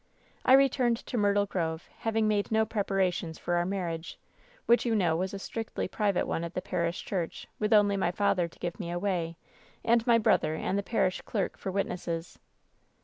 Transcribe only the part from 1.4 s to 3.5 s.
Grove, having made no prepara tions